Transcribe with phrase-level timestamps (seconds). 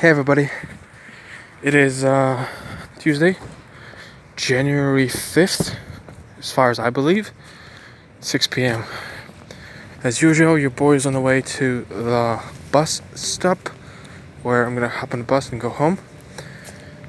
[0.00, 0.50] Hey everybody.
[1.62, 2.46] It is uh,
[2.98, 3.38] Tuesday,
[4.36, 5.74] January 5th,
[6.38, 7.30] as far as I believe,
[8.20, 8.84] 6 p.m.
[10.04, 13.70] As usual, your boy is on the way to the bus stop
[14.42, 15.96] where I'm gonna hop on the bus and go home.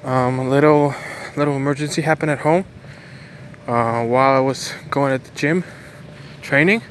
[0.05, 0.95] Um, a little
[1.35, 2.63] little emergency happened at home
[3.67, 5.65] uh, while I was going at the gym
[6.41, 6.81] training.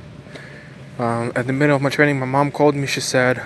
[0.99, 2.87] Um, at the middle of my training, my mom called me.
[2.87, 3.43] She said,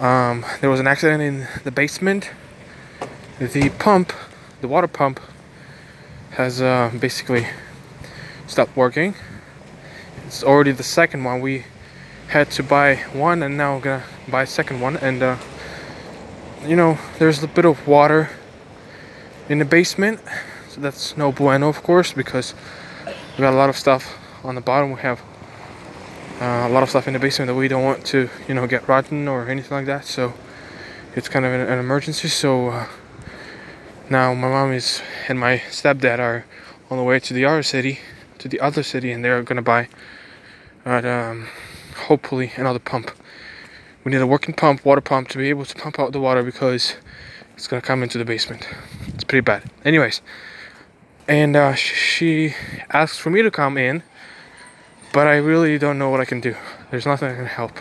[0.00, 2.30] um, there was an accident in the basement.
[3.38, 4.12] The pump,
[4.60, 5.20] the water pump,
[6.32, 7.46] has uh, basically
[8.46, 9.14] stopped working.
[10.26, 11.40] It's already the second one.
[11.40, 11.64] We
[12.28, 14.96] had to buy one, and now we're gonna buy a second one.
[14.96, 15.36] And uh,
[16.66, 18.30] you know, there's a bit of water
[19.48, 20.20] in the basement,
[20.68, 22.54] so that's no bueno, of course, because
[23.06, 24.92] we got a lot of stuff on the bottom.
[24.92, 25.22] We have
[26.40, 28.66] uh, a lot of stuff in the basement that we don't want to, you know,
[28.66, 30.04] get rotten or anything like that.
[30.04, 30.34] So
[31.14, 32.28] it's kind of an, an emergency.
[32.28, 32.86] So uh,
[34.10, 36.44] now my mom is and my stepdad are
[36.90, 38.00] on the way to the other city,
[38.38, 39.88] to the other city, and they're gonna buy,
[40.84, 41.48] uh, um,
[42.08, 43.10] hopefully another pump.
[44.02, 46.42] We need a working pump, water pump, to be able to pump out the water
[46.42, 46.96] because
[47.54, 48.68] it's gonna come into the basement.
[49.08, 49.70] It's pretty bad.
[49.84, 50.20] Anyways,
[51.26, 52.54] and uh, she
[52.90, 54.02] asked for me to come in
[55.14, 56.56] but I really don't know what I can do.
[56.90, 57.72] There's nothing I can help.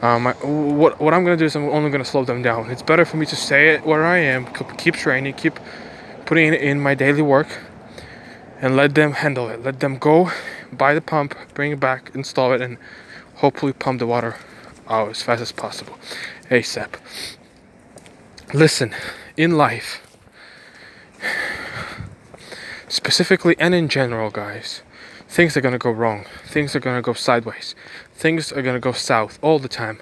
[0.00, 2.70] Um, I, what what I'm gonna do is I'm only gonna slow them down.
[2.70, 5.58] It's better for me to stay where I am, keep training, keep
[6.26, 7.48] putting in my daily work,
[8.62, 9.64] and let them handle it.
[9.64, 10.30] Let them go,
[10.72, 12.78] buy the pump, bring it back, install it, and
[13.42, 14.36] hopefully pump the water
[14.88, 15.98] out as fast as possible,
[16.50, 16.94] ASAP.
[18.54, 18.94] Listen,
[19.36, 20.00] in life,
[22.88, 24.82] specifically and in general, guys
[25.28, 26.24] things are gonna go wrong.
[26.46, 27.74] Things are gonna go sideways.
[28.14, 30.00] Things are gonna go south all the time.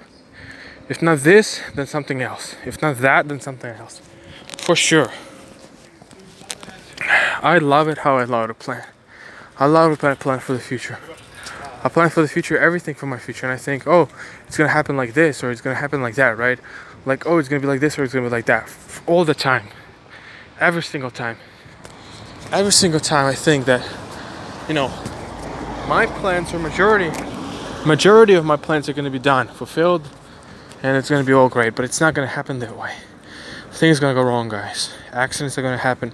[0.89, 2.55] If not this, then something else.
[2.65, 4.01] If not that, then something else.
[4.57, 5.11] For sure.
[7.41, 8.83] I love it how I love to plan.
[9.59, 10.97] I love to plan for the future.
[11.83, 14.09] I plan for the future, everything for my future, and I think, oh,
[14.47, 16.59] it's gonna happen like this or it's gonna happen like that, right?
[17.05, 18.69] Like, oh, it's gonna be like this or it's gonna be like that,
[19.05, 19.67] all the time,
[20.59, 21.37] every single time.
[22.51, 23.87] Every single time, I think that,
[24.67, 24.91] you know,
[25.87, 27.09] my plans are majority.
[27.85, 30.09] Majority of my plans are going to be done fulfilled
[30.83, 32.93] and it's going to be all great but it's not going to happen that way.
[33.71, 34.93] Things are going to go wrong guys.
[35.13, 36.13] Accidents are going to happen.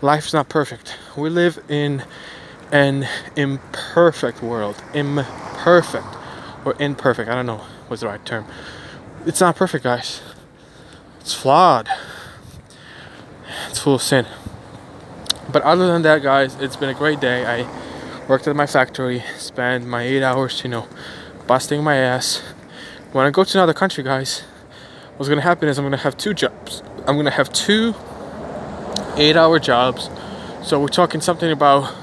[0.00, 0.96] Life's not perfect.
[1.16, 2.02] We live in
[2.72, 3.06] an
[3.36, 4.82] imperfect world.
[4.92, 6.06] Imperfect
[6.64, 8.44] or imperfect i don't know what's the right term.
[9.24, 10.20] It's not perfect guys.
[11.20, 11.88] It's flawed.
[13.68, 14.26] It's full of sin.
[15.52, 17.46] But other than that guys it's been a great day.
[17.46, 17.81] I
[18.32, 20.88] worked at my factory, spent my eight hours, you know,
[21.46, 22.38] busting my ass.
[23.12, 24.40] When I go to another country, guys,
[25.16, 26.82] what's gonna happen is I'm gonna have two jobs.
[27.06, 27.94] I'm gonna have two
[29.18, 30.08] eight hour jobs.
[30.62, 31.94] So we're talking something about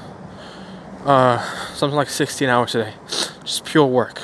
[1.04, 1.38] uh,
[1.74, 2.94] something like 16 hours a day.
[3.42, 4.20] Just pure work.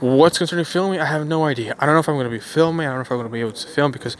[0.00, 1.76] What's concerning filming, I have no idea.
[1.78, 3.38] I don't know if I'm gonna be filming, I don't know if I'm gonna be
[3.38, 4.16] able to film because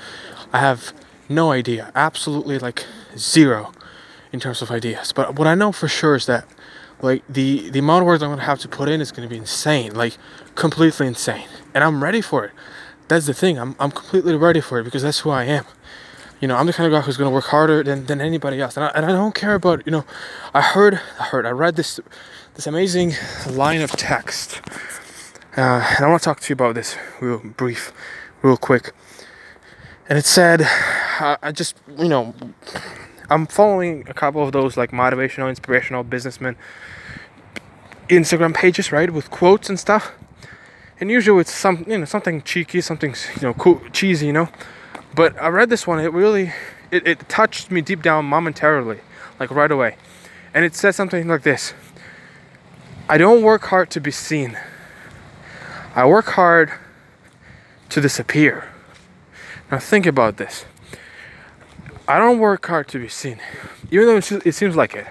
[0.52, 0.92] I have
[1.28, 1.90] no idea.
[1.96, 2.86] Absolutely like
[3.18, 3.72] zero
[4.32, 5.12] in terms of ideas.
[5.12, 6.46] But what I know for sure is that
[7.02, 9.36] like the the amount of words I'm gonna have to put in is gonna be
[9.36, 10.16] insane, like
[10.54, 12.52] completely insane, and I'm ready for it.
[13.08, 13.58] That's the thing.
[13.58, 15.64] I'm I'm completely ready for it because that's who I am.
[16.40, 18.76] You know, I'm the kind of guy who's gonna work harder than, than anybody else,
[18.76, 20.04] and I, and I don't care about you know.
[20.54, 22.00] I heard I heard I read this
[22.54, 23.12] this amazing
[23.50, 24.60] line of text,
[25.56, 27.92] uh, and I want to talk to you about this real brief,
[28.42, 28.92] real quick.
[30.08, 30.62] And it said,
[31.20, 32.34] uh, I just you know
[33.28, 36.56] I'm following a couple of those like motivational, inspirational businessmen
[38.08, 40.12] Instagram pages, right, with quotes and stuff.
[41.00, 44.48] And usually it's some, you know, something cheeky, something you know, cool, cheesy, you know.
[45.14, 45.98] But I read this one.
[45.98, 46.52] It really,
[46.90, 49.00] it, it touched me deep down momentarily,
[49.38, 49.96] like right away.
[50.54, 51.74] And it says something like this:
[53.08, 54.58] I don't work hard to be seen.
[55.94, 56.72] I work hard
[57.90, 58.68] to disappear.
[59.70, 60.64] Now think about this.
[62.08, 63.40] I don't work hard to be seen,
[63.90, 65.06] even though it seems like it.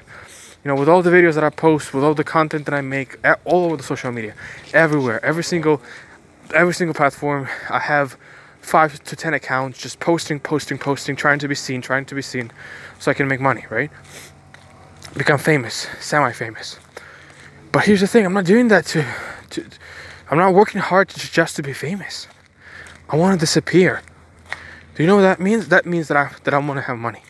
[0.64, 2.82] You know, with all the videos that I post, with all the content that I
[2.82, 4.34] make, all over the social media,
[4.74, 5.82] everywhere, every single,
[6.54, 8.18] every single platform, I have
[8.62, 12.22] five to ten accounts just posting, posting, posting, trying to be seen, trying to be
[12.22, 12.52] seen,
[12.98, 13.92] so I can make money, right?
[15.18, 16.80] Become famous, semi-famous.
[17.72, 19.06] But here's the thing: I'm not doing that to,
[19.52, 19.66] to
[20.32, 22.28] I'm not working hard to, just to be famous.
[23.10, 24.02] I want to disappear.
[24.96, 25.68] Do you know what that means?
[25.68, 27.22] That means that I that I want to have money.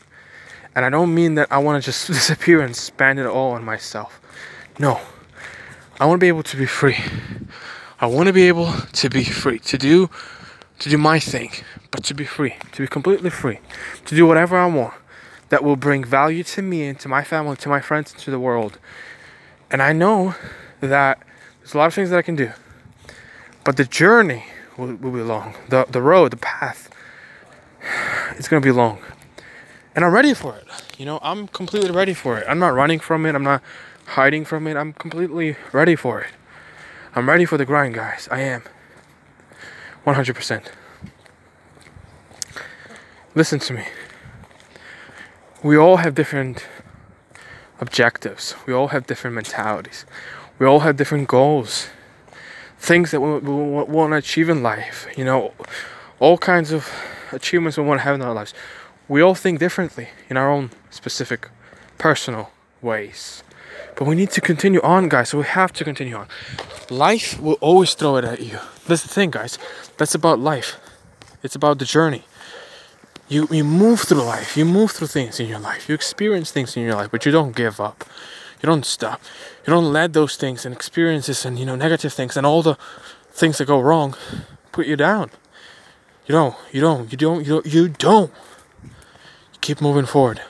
[0.75, 3.63] And I don't mean that I want to just disappear and spend it all on
[3.63, 4.21] myself.
[4.79, 4.99] No.
[5.99, 6.97] I want to be able to be free.
[7.99, 10.09] I want to be able to be free to do
[10.79, 11.51] to do my thing,
[11.91, 13.59] but to be free, to be completely free,
[14.05, 14.93] to do whatever I want
[15.49, 18.31] that will bring value to me and to my family, to my friends, and to
[18.31, 18.77] the world.
[19.71, 20.35] And I know
[20.81, 21.19] that
[21.59, 22.51] there's a lot of things that I can do,
[23.63, 24.45] but the journey
[24.77, 25.55] will, will be long.
[25.69, 26.89] The, the road, the path,
[28.37, 28.99] it's to be long.
[29.95, 30.67] And I'm ready for it.
[30.97, 32.45] You know, I'm completely ready for it.
[32.47, 33.35] I'm not running from it.
[33.35, 33.61] I'm not
[34.07, 34.75] hiding from it.
[34.75, 36.31] I'm completely ready for it.
[37.15, 38.27] I'm ready for the grind, guys.
[38.29, 38.63] I am.
[40.05, 40.65] 100%.
[43.33, 43.85] Listen to me.
[45.63, 46.67] We all have different
[47.81, 50.05] objectives, we all have different mentalities,
[50.59, 51.89] we all have different goals,
[52.77, 55.53] things that we want to achieve in life, you know,
[56.19, 56.89] all kinds of
[57.35, 58.53] achievements we want to have in our lives.
[59.07, 61.49] We all think differently in our own specific
[61.97, 62.51] personal
[62.81, 63.43] ways.
[63.95, 65.29] But we need to continue on, guys.
[65.29, 66.27] So we have to continue on.
[66.89, 68.59] Life will always throw it at you.
[68.87, 69.57] That's the thing, guys.
[69.97, 70.77] That's about life.
[71.43, 72.23] It's about the journey.
[73.27, 74.57] You you move through life.
[74.57, 75.89] You move through things in your life.
[75.89, 78.03] You experience things in your life, but you don't give up.
[78.61, 79.21] You don't stop.
[79.65, 82.77] You don't let those things and experiences and you know negative things and all the
[83.31, 84.15] things that go wrong
[84.71, 85.29] put you down.
[86.25, 86.55] You don't.
[86.71, 87.11] You don't.
[87.11, 87.45] You don't.
[87.45, 87.65] You don't.
[87.65, 88.31] You don't.
[88.83, 90.41] You keep moving forward.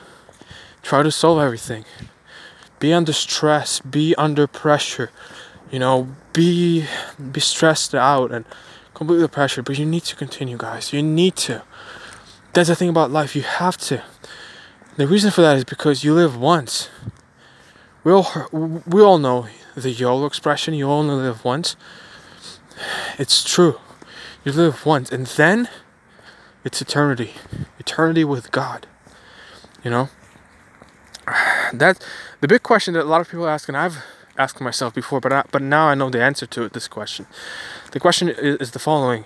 [0.82, 1.86] Try to solve everything
[2.80, 5.10] be under stress, be under pressure,
[5.72, 6.86] you know, be
[7.32, 8.46] be stressed out and
[8.94, 9.66] completely pressured.
[9.66, 10.94] But you need to continue, guys.
[10.94, 11.64] You need to.
[12.54, 13.36] That's the thing about life.
[13.36, 14.04] You have to.
[14.98, 16.90] The reason for that is because you live once.
[18.04, 18.28] We all
[18.86, 20.74] we all know the YOLO expression.
[20.74, 21.76] You only live once.
[23.18, 23.80] It's true.
[24.46, 25.68] You live once, and then
[26.64, 27.34] it's eternity.
[27.80, 28.86] Eternity with God.
[29.84, 30.10] You know.
[31.74, 32.06] That
[32.42, 34.06] the big question that a lot of people ask, and I've
[34.38, 37.26] asked myself before, but I, but now I know the answer to it, this question.
[37.92, 39.26] The question is, is the following: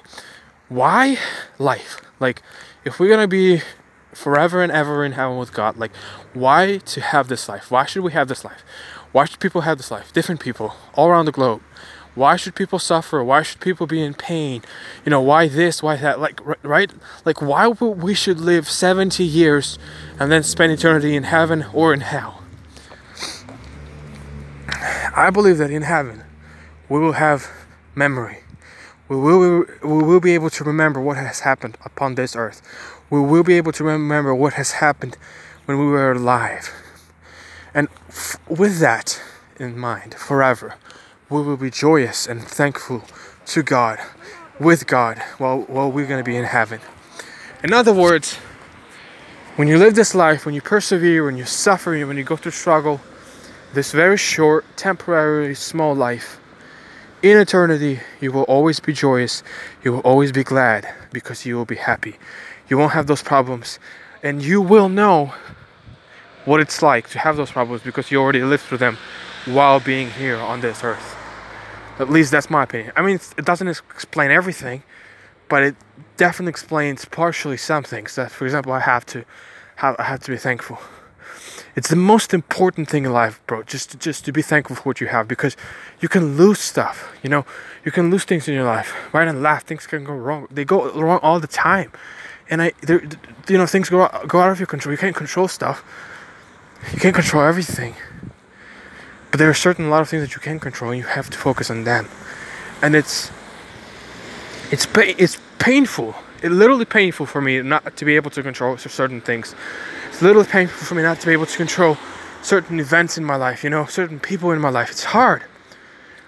[0.70, 1.18] Why
[1.58, 2.00] life?
[2.22, 2.42] Like,
[2.86, 3.62] if we're gonna be
[4.14, 5.94] forever and ever in heaven with God, like,
[6.34, 7.70] why to have this life?
[7.70, 8.64] Why should we have this life?
[9.12, 10.14] Why should people have this life?
[10.14, 11.62] Different people all around the globe.
[12.20, 13.24] Why should people suffer?
[13.24, 14.62] Why should people be in pain?
[15.06, 15.82] You know, why this?
[15.82, 16.20] Why that?
[16.20, 16.92] Like, right?
[17.24, 19.80] Like, why we should live 70 years
[20.20, 22.44] and then spend eternity in heaven or in hell?
[25.16, 26.24] I believe that in heaven
[26.90, 27.50] we will have
[27.96, 28.40] memory.
[29.08, 32.62] We will, we will be able to remember what has happened upon this earth.
[33.10, 35.16] We will be able to remember what has happened
[35.66, 36.70] when we were alive.
[37.74, 39.22] And f- with that
[39.58, 40.76] in mind, forever,
[41.30, 43.04] we will be joyous and thankful
[43.48, 44.00] to God,
[44.60, 46.80] with God, while, while we're going to be in heaven.
[47.64, 48.36] In other words,
[49.56, 52.54] when you live this life, when you persevere, when you suffer, when you go through
[52.54, 53.02] struggle,
[53.74, 56.40] this very short, temporary, small life,
[57.22, 59.44] in eternity, you will always be joyous.
[59.84, 62.16] You will always be glad because you will be happy.
[62.70, 63.78] You won't have those problems.
[64.24, 65.34] And you will know
[66.46, 68.98] what it's like to have those problems because you already lived through them
[69.46, 71.19] while being here on this earth.
[72.00, 72.94] At least that's my opinion.
[72.96, 74.84] I mean, it doesn't explain everything,
[75.50, 75.76] but it
[76.16, 78.16] definitely explains partially some things.
[78.16, 79.26] That, for example, I have to
[79.78, 80.80] have I have to be thankful.
[81.76, 83.64] It's the most important thing in life, bro.
[83.64, 85.56] Just to, just to be thankful for what you have because
[86.00, 87.14] you can lose stuff.
[87.22, 87.46] You know,
[87.86, 88.94] you can lose things in your life.
[89.14, 90.48] Right and left, things can go wrong.
[90.50, 91.92] They go wrong all the time,
[92.50, 94.92] and I, you know, things go go out of your control.
[94.94, 95.84] You can't control stuff.
[96.94, 97.96] You can't control everything.
[99.32, 101.30] But there are certain a lot of things that you can control, and you have
[101.30, 102.08] to focus on them.
[102.82, 103.32] And it's
[104.72, 106.16] it's pa- it's painful.
[106.42, 109.56] It's literally painful for me not to be able to control certain things.
[110.10, 111.98] It's literally painful for me not to be able to control
[112.42, 113.64] certain events in my life.
[113.64, 114.90] You know, certain people in my life.
[114.90, 115.44] It's hard,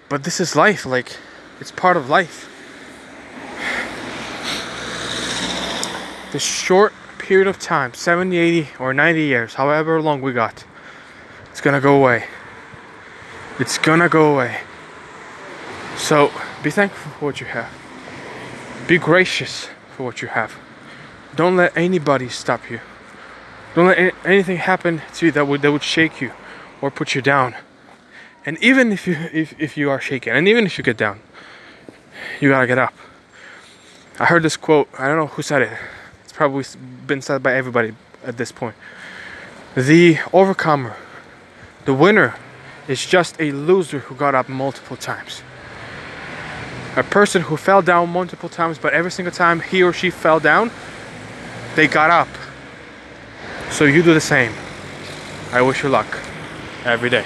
[0.08, 0.84] but this is life.
[0.86, 1.16] Like
[1.60, 2.48] it's part of life.
[6.32, 6.92] This short
[7.22, 10.64] period of time 70 80 or 90 years however long we got
[11.50, 12.24] it's gonna go away
[13.62, 14.58] it's gonna go away.
[15.96, 16.32] So
[16.64, 17.70] be thankful for what you have.
[18.88, 20.56] Be gracious for what you have.
[21.36, 22.80] Don't let anybody stop you.
[23.76, 26.32] Don't let anything happen to you that would that would shake you
[26.80, 27.54] or put you down.
[28.44, 31.20] And even if you if, if you are shaken, and even if you get down,
[32.40, 32.94] you gotta get up.
[34.18, 34.88] I heard this quote.
[34.98, 35.78] I don't know who said it.
[36.24, 36.64] It's probably
[37.06, 38.74] been said by everybody at this point.
[39.76, 40.96] The overcomer,
[41.84, 42.34] the winner,
[42.88, 45.42] is just a loser who got up multiple times.
[46.96, 50.40] A person who fell down multiple times, but every single time he or she fell
[50.40, 50.70] down,
[51.74, 52.28] they got up.
[53.70, 54.52] So you do the same.
[55.52, 56.18] I wish you luck
[56.84, 57.24] every day.